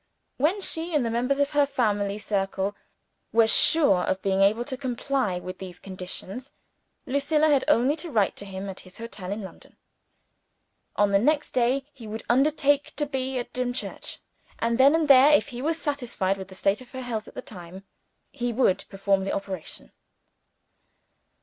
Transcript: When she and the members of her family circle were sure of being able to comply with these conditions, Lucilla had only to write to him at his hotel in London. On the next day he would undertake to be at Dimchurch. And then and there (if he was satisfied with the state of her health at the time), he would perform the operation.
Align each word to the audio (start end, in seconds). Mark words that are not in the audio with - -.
When 0.37 0.61
she 0.61 0.95
and 0.95 1.05
the 1.05 1.11
members 1.11 1.37
of 1.39 1.51
her 1.51 1.67
family 1.67 2.17
circle 2.17 2.75
were 3.31 3.45
sure 3.45 4.01
of 4.01 4.19
being 4.23 4.41
able 4.41 4.65
to 4.65 4.75
comply 4.75 5.37
with 5.37 5.59
these 5.59 5.77
conditions, 5.77 6.53
Lucilla 7.05 7.49
had 7.49 7.63
only 7.67 7.95
to 7.97 8.09
write 8.09 8.35
to 8.37 8.45
him 8.45 8.67
at 8.67 8.79
his 8.79 8.97
hotel 8.97 9.31
in 9.31 9.43
London. 9.43 9.77
On 10.95 11.11
the 11.11 11.19
next 11.19 11.51
day 11.51 11.85
he 11.93 12.07
would 12.07 12.23
undertake 12.31 12.95
to 12.95 13.05
be 13.05 13.37
at 13.37 13.53
Dimchurch. 13.53 14.17
And 14.57 14.79
then 14.79 14.95
and 14.95 15.07
there 15.07 15.31
(if 15.33 15.49
he 15.49 15.61
was 15.61 15.79
satisfied 15.79 16.35
with 16.35 16.47
the 16.47 16.55
state 16.55 16.81
of 16.81 16.89
her 16.93 17.01
health 17.03 17.27
at 17.27 17.35
the 17.35 17.41
time), 17.43 17.83
he 18.31 18.51
would 18.51 18.85
perform 18.89 19.23
the 19.23 19.31
operation. 19.33 19.91